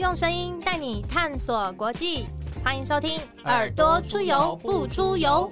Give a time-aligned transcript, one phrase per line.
[0.00, 2.26] 用声音带你探索国际，
[2.64, 5.50] 欢迎收听《耳朵出游不出游》。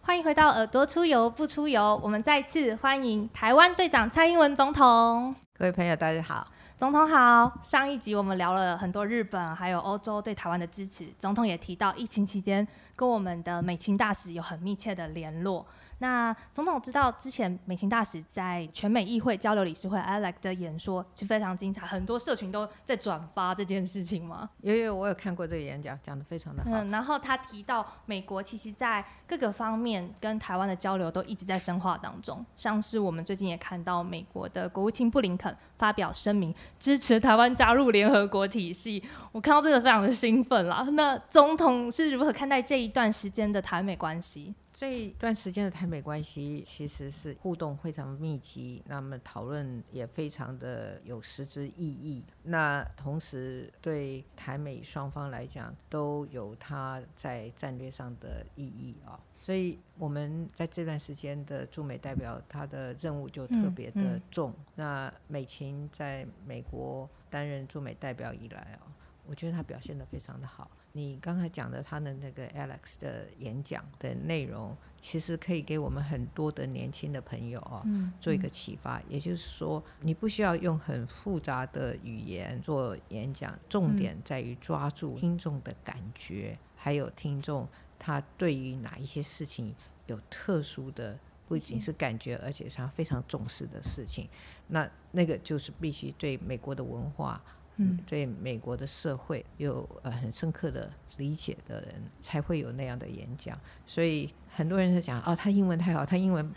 [0.00, 5.34] 欢迎回到《耳朵出游不出游》，我们再次欢迎台湾队长蔡英文总统。
[5.52, 6.46] 各位朋友，大家好。
[6.76, 12.64] 总统好，上一集我们聊了很多日本还有欧洲对台湾的支持，总统也提到疫情期间
[12.94, 15.66] 跟我们的美情大使有很密切的联络。
[15.98, 24.48] 那总统知道之前美琴大使在全美议会交流理事会 Alex 的演说是非常精彩，很多社群都在转发这件事情吗？
[24.62, 26.70] 有有，我有看过这个演讲，讲的非常的好。
[26.72, 39.02] 嗯，然后他提到美国其实在各个方面跟台湾的交流都一直在深化当中，像是我们最近也看到美国的国务卿布林肯发表声明支持台湾加入联合国体系，
[39.32, 40.82] 我看到这个非常的兴奋啦。
[40.92, 44.54] 那总统是如何看待这一段时间的台美关系？
[44.78, 52.22] 这一段时间的台美关系其实是互动非常密集，那么讨论也非常的有实质意义。
[52.44, 64.54] 那同时对台美双方来讲都有它在战略上的意义啊，所以我们在这段时间的驻美代表他的任务就特别的重。
[64.76, 68.86] 那美琴在美国担任驻美代表以来啊，
[69.26, 70.70] 我觉得他表现的非常的好。
[70.98, 77.86] 你刚才讲的他的那个 Alex 的演讲的内容，其实可以给我们很多的年轻的朋友啊，
[78.20, 79.00] 做一个启发。
[79.08, 89.72] 也就是说，你不需要用很复杂的语言做演讲，重点在于抓住听众的感觉，还有听众他对于哪一些事情
[90.08, 94.28] 有特殊的，不仅是感觉，而且是他非常重视的事情。
[94.66, 97.40] 那那个就是必须对美国的文化。
[97.78, 103.58] 嗯，对美国的社会有呃很深刻的理解的人，才会有那样的演讲。
[103.86, 106.48] 所以很多人在讲，哦，他英文太好，他英文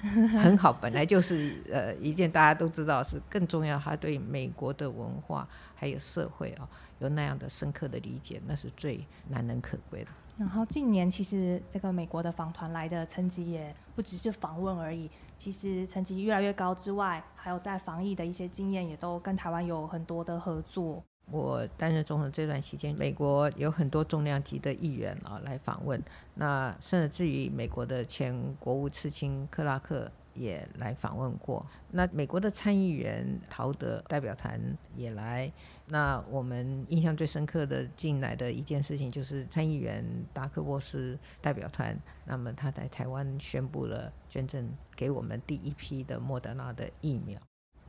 [0.42, 3.78] 很好，本来就是呃一件大家都知道是更重要。
[3.78, 6.68] 他对美国的文化还有社会啊，
[7.00, 10.10] 有那样的深刻的理解，那是最难能可贵的。
[10.38, 15.08] 然后近年其实这个美国的访团来的层级也不只是访问而已，
[15.38, 21.04] 其实层级越来越高之外，还有在防疫的一些经验，也都跟台湾有很多的合作。
[21.30, 26.02] 我担任总统这段期间，美国有很多重量级的议员啊来访问，
[26.36, 31.66] 那甚至于美国的前国务次卿克拉克也来访问过。
[31.92, 34.60] 那美国的参议员陶德代表团
[34.98, 35.50] 也来。
[35.86, 40.04] 那我们印象最深刻的进来的一件事情，就是参议员
[40.34, 47.40] 达克沃斯代表团，那么他在台湾宣布了捐赠给我们第一批的莫德纳的疫苗。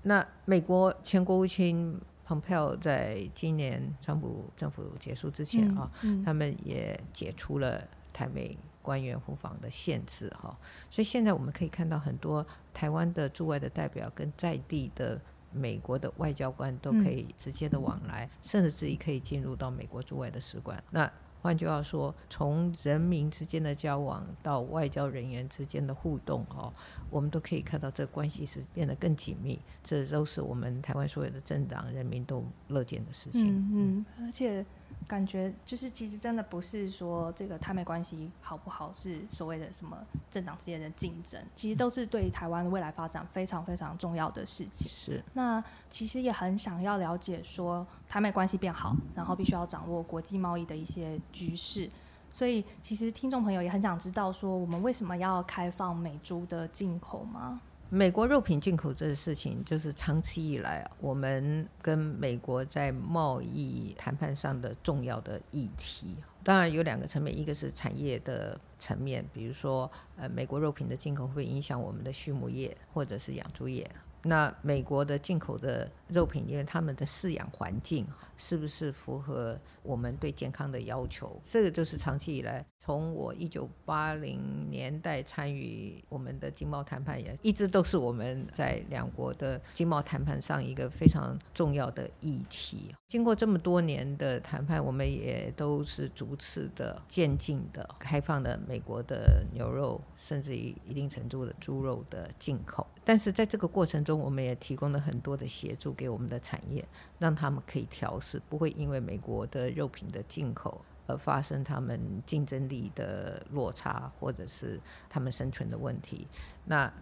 [0.03, 2.01] 那美国前国务卿。
[2.25, 5.91] 蓬佩奥在今年川普政府结束之前啊，
[6.25, 10.57] 他们也解除了台美官员互访的限制哈，
[10.91, 15.21] 所以现在我们可以看到很多台湾的驻外的代表跟在地的
[15.53, 20.83] 美国的外交官都可以直接的往来，甚至自己可以进入到美国驻外的使馆。
[20.91, 21.11] 那
[21.43, 26.73] 换句话说，从人民之间的交往到外交人员之间的互动，哦，
[27.11, 29.61] 我们都可以看到这关系是变得更紧密。
[29.83, 33.49] 这都是我们台湾所有的政党人民都乐见的事情。
[33.49, 34.65] 嗯嗯，而且。
[35.07, 39.97] 感觉就是，其实真的不是说这个台美关系好不好，是所谓的什么
[40.31, 44.89] 政党之间的竞争，其实都是对台湾未来发展非常非常重要的事情。
[44.89, 45.23] 是。
[45.35, 51.91] 那其实也很想要了解说，台美关系变好，然后必须要掌握国际贸易的一些局势，
[52.33, 57.61] 所以其实听众朋友也很想知道说，我们为什么要开放美猪的进口吗？
[57.95, 66.17] 美国肉品进口这个事情，就是长期以来我们跟美国在贸易谈判上的重要的议题。
[66.43, 73.87] 当然有两个层面，一个是产业的层面，比如说，呃，美国肉品的进口会影响我们的畜牧业或者是养猪业。
[74.23, 78.07] 那美国的进口的肉品，因为他们的饲养环境
[78.37, 81.41] 是不是符合我们对健康的要求？
[81.43, 92.95] 这个就是长期以来，从我一九八零年代参与我们的经贸谈判，也一直都是我们在两国的经贸谈判上一个非常重要的议题。
[93.09, 102.87] 经过这么多年的谈判，我们也都是逐次的渐进的开放了美国的牛肉，甚至于一定程度的猪肉的进口。
[103.05, 106.85] 但是在这个过程中，我们也提供了很多的协助给我们的产业，
[107.21, 116.27] 让他们可以调试，不会因为美国的肉品的进口而发生他们竞争力的落差，或者是他们生存的问题。
[116.65, 116.93] 那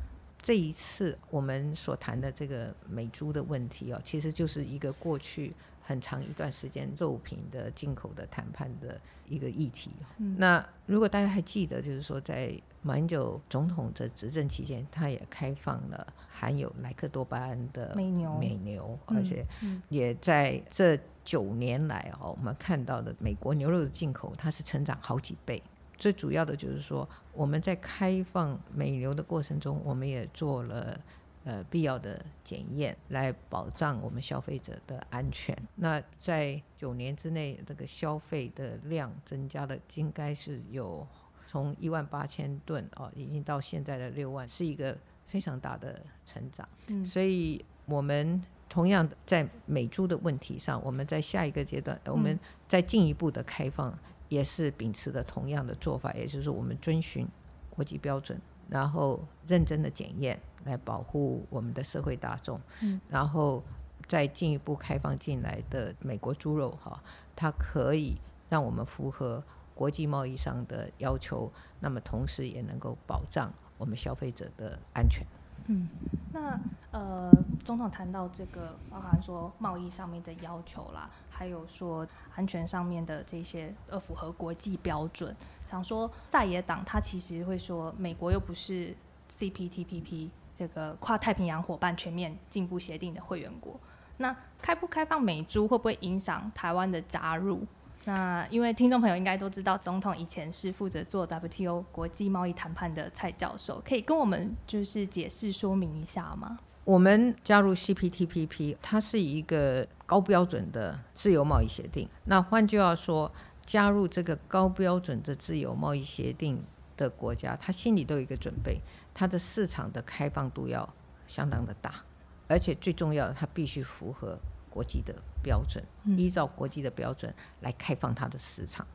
[0.43, 5.53] 这一次我们所谈的这个美猪的问题哦，其实就是一个过去
[5.83, 8.99] 很长一段时间肉品的进口的谈判的
[9.29, 9.91] 一个议题。
[10.37, 12.53] 那如果大家还记得，就是说在
[12.83, 19.45] 马英九总统的执政期间，他也开放了含有莱克多巴胺的美牛，美牛，而且
[19.91, 25.63] 也在这九年来哦，我们看到的美国牛肉的进口，它是成长好几倍。
[26.01, 30.99] 最主要的就是说，我们在开放美流的过程中，我们也做了
[31.45, 35.55] 呃必要的检验，来保障我们消费者的安全。
[35.75, 41.07] 那在九年之内，这个消费的量增加了，应该是有
[41.47, 46.67] 从一万八千吨哦，已经到现在的六万，是一个非常大的成长。
[46.87, 53.97] 嗯，所以我们同样在美猪的问题上，我们在下一个阶段，我们再进一步的开放。
[54.31, 57.29] 也是秉持的同样的做法，也就是我们遵循
[57.69, 62.59] 国际标准，然后认真的检验，来保护我们的社会大众。
[62.81, 63.63] 嗯，然后
[64.09, 67.03] 再进一步开放进来的美国猪肉，哈，
[67.37, 68.17] 它可以
[68.49, 69.43] 让我们符合
[69.75, 75.27] 国际贸易上的要求，那么同时也能够保障我们消费者的安全。
[75.67, 75.89] 嗯，
[76.33, 76.59] 那
[76.91, 77.31] 呃，
[77.65, 85.35] 总统谈到这个，包含说贸易上面的要求啦，还有说安全上面的这些，呃，符合国际标准。
[85.71, 88.95] 想说在野党他其实会说，美国又不是
[89.39, 93.79] CPTPP 这个跨太平洋伙伴全面进步协定的会员国，
[94.17, 97.65] 那开不开放美猪会不会影响台湾的加入？
[98.05, 106.59] 那因为听众朋友应该都知道，总统以前是负责做 WTO 国际贸易谈判的蔡教授，可以跟我们就是解释说明一下吗？
[106.85, 112.09] 我们加入 CPTPP，它是一个高标准的自由贸易协定。
[112.25, 113.31] 那换句话说，
[113.67, 116.65] 加入这个高标准的自由贸易协定
[116.97, 118.81] 的国家，他心里都有一个准备，
[119.13, 120.89] 它的市场的开放度要
[121.29, 122.03] 相当的大，
[122.49, 124.39] 而且最重要的，它必须符合。
[124.71, 125.85] 国际的标准，
[126.17, 128.87] 依照国际的标准来开放它的市场。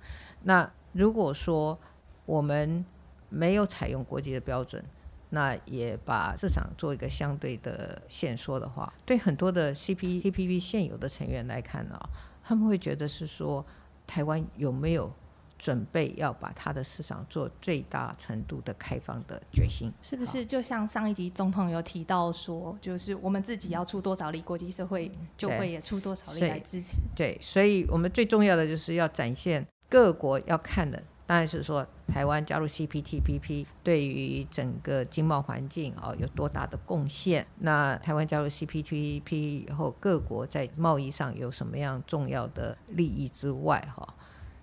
[0.44, 1.77] 那如果说
[2.25, 2.83] 我们
[3.30, 4.83] 没有采用国际的标准，
[5.30, 12.00] 那也把市场做一个相对的限缩的话，对很多的 CPTPP 现有的成员来看呢，
[12.44, 13.66] 他们会觉得是说
[14.07, 15.12] 台湾有没有？
[15.57, 20.46] 准备要把它的市场做最大程度的开放的决心，是不是？
[20.46, 26.98] 就像上一集总统有提到说，就是我们自己要出多少力，国际社会就会也出多少力来支持。
[27.16, 37.48] 对，所以我们最重要的就是要展现各国要看的，当然是说台湾加入 CPTPP 对于整个经贸环境啊有多大的贡献。
[37.60, 44.13] 那台湾加入 CPTPP 以后，各国在贸易上有什么样重要的利益之外，哈。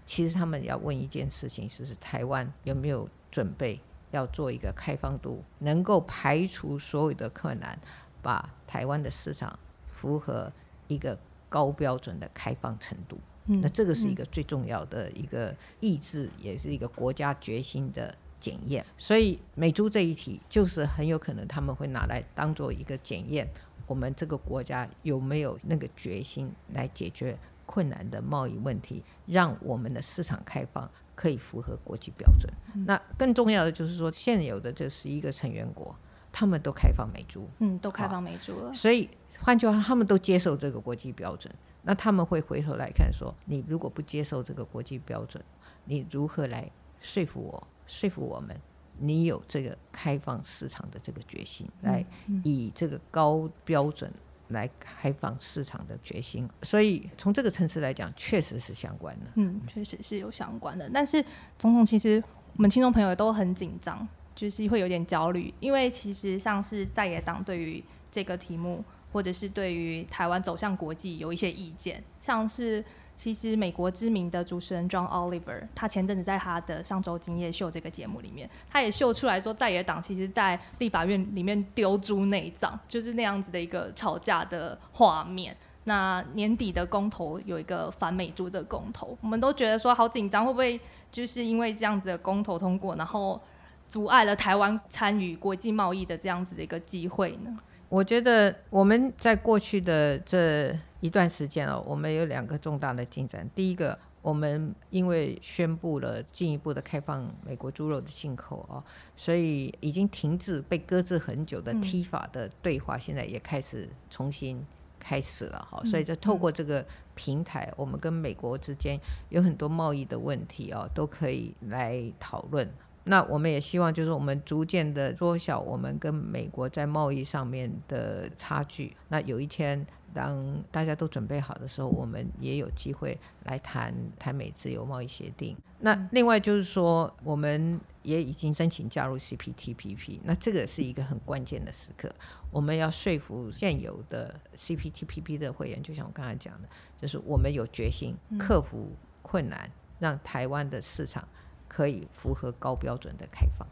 [0.05, 7.79] 其实他们要问一件事情，就是台湾有没有准备要做一个开放度，能够排除所有的困难，
[8.21, 9.59] 把台湾的市场
[9.93, 10.53] 符合
[10.89, 11.19] 一个
[11.49, 13.19] 高标准的开放程度。
[13.45, 18.85] 那这个是一个最重要的一个意志，也是一个国家决心的检验。
[18.97, 23.49] 所以美猪这一题，就是很有可能他们会拿来当做一个检验，
[23.87, 27.37] 我们这个国家有没有那个决心来解决。
[27.67, 32.53] 困难的贸易问题，让我们的市场开放可以符合国际标准。
[32.87, 35.94] 那更重要的就是说，现有的这十一个成员国，
[36.31, 38.73] 他们都开放美猪，嗯，都开放美猪了。
[38.73, 39.09] 所以
[39.41, 41.53] 换句话，他们都接受这个国际标准。
[41.82, 45.43] 那他们会回头来看说，你如果不接受这个国际标准，
[45.85, 46.70] 你如何来
[47.00, 48.56] 说服我、说服我们？
[48.99, 52.05] 你有这个开放市场的这个决心，来
[52.44, 54.12] 以这个高标准。
[54.53, 59.27] 来开放市场的决心，所以从这个层次来讲，确实是相关的。
[59.35, 60.89] 嗯，确实是有相关的。
[60.93, 61.25] 但是
[61.59, 62.23] 总统其实
[62.56, 72.85] 我们听众朋友都很紧张，就是会有点焦虑，因为其实像是在野党对于这个题目，或者是对于台湾走向国际有一些意见，像是。
[73.15, 85.57] 其实，美国知名的主持人 John Oliver，他前阵子在他的上周今夜秀这个节目里面，他也秀出来说，在野党其实，在立法院里面丢猪内脏，就是那样子的一个吵架的画面。
[85.85, 93.41] 那年底的公投有一个反美猪的公投，我们都觉得说好紧张，会不会就是因为这样子的公投通过，然后
[93.89, 97.59] 阻碍了台湾参与国际贸易的这样子的一个机会呢？
[97.89, 103.49] 我觉得我们在过去的这一段时间哦，我们有两个重大的进展。
[103.56, 108.82] 第一个，我们因为宣布了进一步的开放美国猪肉的进口哦，
[109.17, 114.65] 所以已经停滞、被搁置很久的 T 法的对话，现在也开始重新
[115.01, 115.82] 开始了哈。
[115.85, 118.97] 所以就透过这个平台，我们跟美国之间
[119.31, 122.73] 有很多贸易的问题哦，都可以来讨论。
[123.05, 128.97] 那我们也希望就是我们逐渐的缩小我们跟美国在贸易上面的差距。
[129.09, 129.87] 那有一天。
[130.15, 135.56] 当大家都准备好的时候，我们也有机会来谈台美自由贸易协定。
[135.79, 140.21] 那另外就是说，我们也已经申请加入 CPTPP。
[140.25, 142.15] 那这个是一个很关键的时刻，
[142.51, 146.69] 我们要说服现有的 CPTPP 的会员，就像我刚才讲的，
[147.01, 148.91] 就是我们有决心克服
[149.23, 151.27] 困难，让台湾的市场
[151.72, 153.67] 可以符合高标准的开放。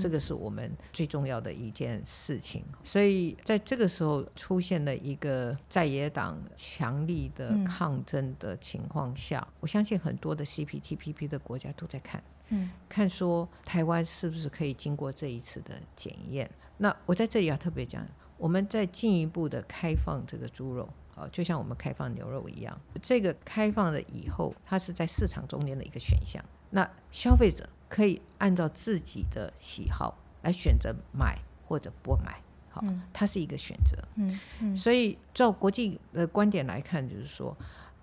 [0.00, 16.50] 这个是我们最重要的一件事情，所以在这个时候出现了一个在野党强力的抗争的情况下，我相信很多的 CPTPP 的国家都在看，嗯，看说台湾是不是可以经过这一次的检验。
[16.78, 18.04] 那我在这里要特别讲，
[18.36, 26.44] 我们在进一步的开放这个猪肉，啊，就像我们开放牛肉一样，这个开放了以后，它是在市场中间的一个选项。
[26.70, 27.68] 那消费者。
[27.88, 32.82] 可以按照自己的喜好来选择买或者不买，好，
[33.12, 33.96] 它是一个选择。
[34.16, 37.56] 嗯嗯，所以照国际的观点来看，就是说，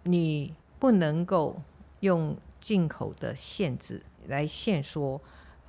[0.03, 1.61] 你不能够
[1.99, 5.19] 用进口的限制来限缩。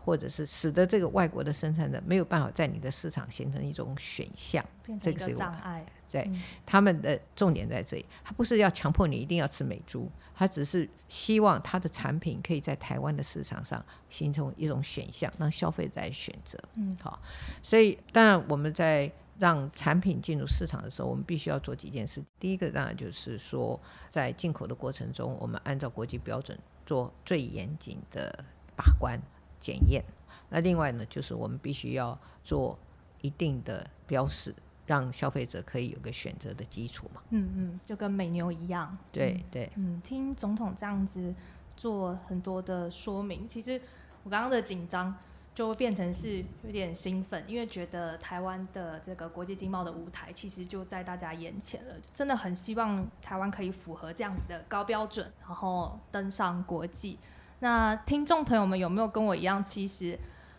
[0.05, 4.63] 或者是使得这个外国的生产者没有办法在你的市场形成一种选项，
[5.01, 5.87] 这个是障碍。
[6.15, 6.31] 对，
[6.65, 16.57] 他们的重点在这里，他不是要强迫你一定要吃美猪，他只是希望他的产品可以在台湾的市场上形成一种选项，让消费者来选择。
[16.75, 17.21] 嗯，好。
[17.65, 22.23] 所以，当然我们在让产品进入市场的时候，我们必须要做几件事。
[22.39, 26.57] 第一个当然就是说，在进口的过程中，我们按照国际标准
[26.87, 28.45] 做最严谨的
[28.77, 29.21] 把关。
[29.61, 30.05] 检验，
[30.51, 32.79] 那另外呢，就是我们必须要做
[33.23, 34.55] 一定的标示，
[34.87, 37.21] 让消费者可以有个选择的基础嘛。
[37.31, 38.97] 嗯嗯，就跟美牛一样。
[39.11, 39.71] 对对。
[39.77, 41.35] 嗯，听总统这样子
[41.77, 43.81] 做很多的说明，其实
[44.23, 45.15] 我刚刚的紧张
[45.55, 57.19] 就会变成是有点兴奋，因为觉得台湾的这个国际经贸的舞台其实就在大家眼前了，真的很希望台湾可以符合这样子的高标准，然后登上国际。
[57.61, 60.19] 那听众朋友们有没有跟我一样，其实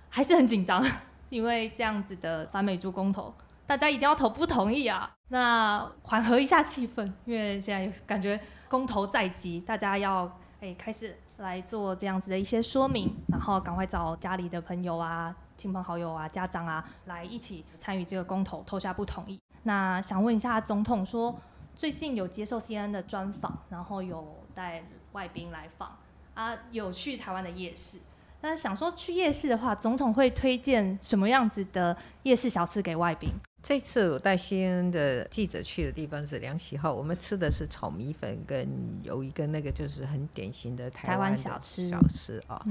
[0.09, 0.81] 还是很紧张，
[1.29, 3.33] 因为这样子的反美猪公投，
[3.67, 5.11] 大家一定要投不同意啊。
[5.29, 19.39] 那缓和一下气氛，因为现在感觉公投在即，大家要诶开始来做这样子的一些说明，然后赶快找家里的朋友啊、亲朋好友啊、家长啊来一起参与这个公投，投下不同意。
[19.63, 21.35] 那想问一下总统，说
[21.75, 25.97] 最近有接受 CNN 的专访，然后有带外宾来访。
[26.35, 27.97] 啊，有去台湾的夜市，
[28.41, 33.29] 那想说去夜市的话，总统会推荐什么样子的夜市小吃给外宾？
[33.67, 38.69] 这次我带新恩的记者去的地方是梁喜号，我们吃的是炒米粉，跟
[39.01, 42.63] 有一个那个就是很典型的台湾小吃小吃啊。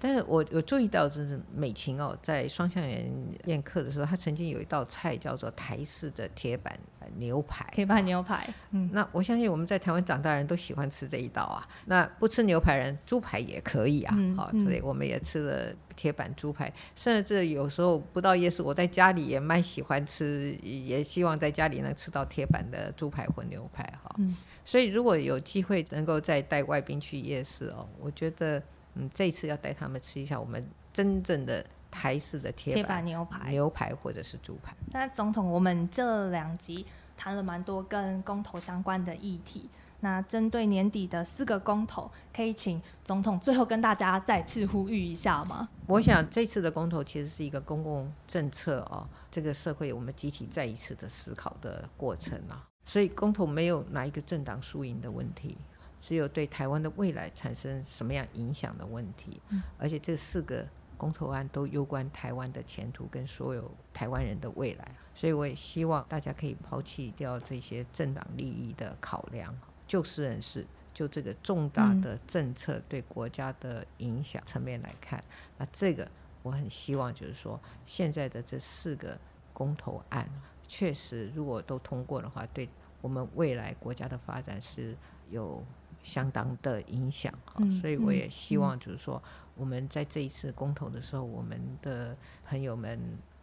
[0.00, 3.12] 但是我我注意到，就是美琴哦，在双向园
[3.44, 6.74] 宴客的时候，她曾经有一道菜叫做台式的铁板
[7.18, 7.68] 牛排。
[7.70, 11.68] 铁板牛排，嗯，那我相信我们在台湾长大人都喜欢吃这一道啊。
[11.84, 14.16] 那不吃牛排人，猪排也可以啊。
[14.34, 15.74] 好，所以我们也吃了。
[16.00, 24.10] 铁板猪排，甚至有时候不到夜市，我在家里也蛮喜欢吃，也希望在家里能吃到铁板的猪排或牛排哈。
[24.16, 28.62] 嗯，所以如果有机会能够再带外宾去夜市哦，我觉得
[28.94, 34.74] 嗯，这次要带他们吃一下我们真正的台式的铁板牛排、牛排或者是猪排。
[34.92, 39.68] 那总统，我们这两集谈了蛮多跟公投相关的议题。
[40.00, 45.68] 那针对年底的四个公投，可以请总统最后跟大家再次呼吁一下吗？
[45.86, 52.66] 我想这次的公投其实是一个公共政策哦，这个社会我们集体再一次的思考的过程啊。
[52.86, 55.56] 所以公投没有哪一个政党输赢的问题，
[56.00, 59.40] 只有对台湾的未来产生什么样影响的问题。
[59.78, 60.66] 而且这四个
[60.96, 69.54] 公投案都攸关台湾的前途跟所有台湾人的未来，所以我也希望大家可以抛弃掉这些政党利益的考量。
[69.90, 75.20] 就事论事，就这个重大的政策对国家的影响层面来看，
[75.58, 76.08] 那这个
[76.44, 79.18] 我很希望就是说，现在的这四个
[79.52, 80.30] 公投案，
[80.68, 82.68] 确实如果都通过的话，对
[83.00, 84.96] 我们未来国家的发展是
[85.28, 85.60] 有
[86.04, 87.34] 相当的影响。
[87.80, 89.20] 所以我也希望就是说，
[89.56, 92.16] 我们在这一次公投的时候，我们的
[92.46, 92.96] 朋友们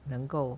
[0.06, 0.58] 能够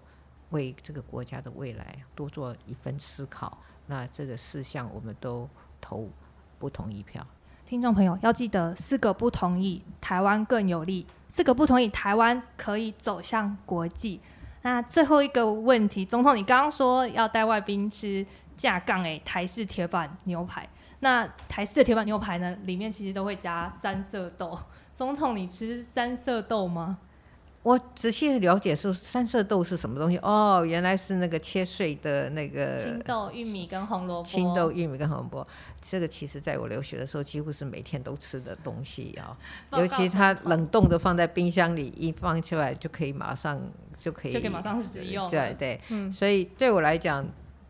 [0.51, 3.57] 为这个国家的未来多做一份思考。
[3.87, 5.49] 那这个事项我们都。
[5.79, 6.09] 投
[6.57, 7.25] 不同意票，
[7.65, 14.19] 听众朋友要记得四个不同意，台湾更有利；四个不同意，台湾可以走向国际。
[14.61, 18.25] 那最后一个问题，总统，你刚刚说要带外宾吃
[18.57, 20.67] 架杠诶台式铁板牛排，
[20.99, 24.59] 那台式的铁板牛排呢，里面其实都会加三色豆。
[24.93, 26.97] 总统，你吃三色豆吗？
[27.69, 34.27] 我仔细了解说三色豆是什么东西哦，原来是那个切碎的那个青豆、玉米跟红萝卜。
[34.27, 35.47] 青豆、玉米跟红萝卜，
[35.79, 39.37] 这个其实在我留学的时候几乎是每天都吃的东西啊、
[39.73, 43.61] 尤其它冷冻的放在冰箱里，一放出来就可以马上
[43.95, 45.29] 就可以就可以马上食用了。
[45.29, 46.11] 对对，嗯。
[46.11, 47.23] 所以对我来讲，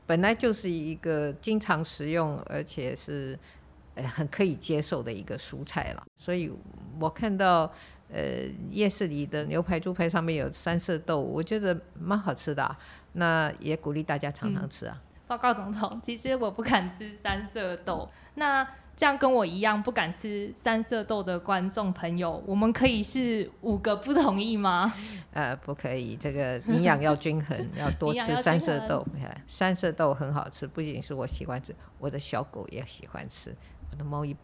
[0.07, 3.58] 本来就是一个经常食用，而且是呃
[4.03, 6.03] 很可以接受的一个蔬菜了。
[6.15, 6.51] 所以
[6.99, 7.71] 我看到
[8.11, 12.77] 呃夜市里的牛排、猪排上面有三色豆，我觉得蛮好吃的啊、
[13.13, 15.01] 那也鼓励大家常常吃啊。
[15.27, 18.09] 报告总统，其实我不敢吃三色豆。
[18.35, 24.91] 那这样跟我一样不敢吃三色豆的观众朋友，我们可以是五个不同意吗？
[25.31, 29.05] 呃，不可以，这个营养要均衡，要多吃三色豆。
[29.21, 33.55] 哎三色豆很好吃，不仅是我喜欢吃，我的小狗也喜欢吃，
[33.91, 34.35] 我的猫一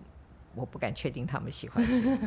[0.54, 2.18] 我不敢确定他们喜欢吃。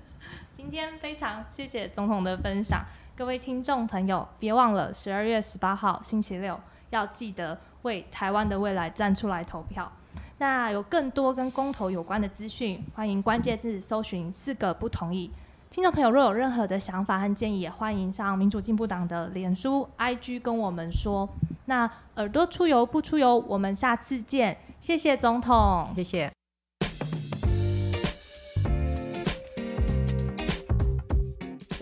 [0.52, 2.84] 今天非常谢谢总统的分享，
[3.16, 6.58] 各位听众朋友，别忘了十二月十八号星期六
[6.90, 9.90] 要记得为台湾的未来站出来投票。
[10.38, 15.30] 那有更多跟公投有关的资讯，欢迎关键字搜寻“四个不同意”。
[15.70, 21.28] 听众朋友若有任何的想法和建议，也欢迎上民主进步党的脸书、IG 跟我们说。
[21.66, 25.92] 那耳朵出游不出游，我们下次见，谢谢总统。
[25.94, 26.37] 谢谢。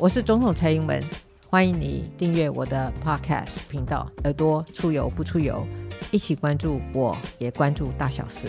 [0.07, 1.03] 我是总统蔡英文，
[1.51, 5.67] 欢迎你订阅我的 Podcast 频道《耳朵出游不出游》，
[6.13, 8.47] 一起关注我，也关注大小事，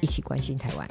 [0.00, 0.88] 一起关心台湾。